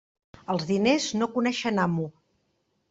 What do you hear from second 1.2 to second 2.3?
no coneixen amo.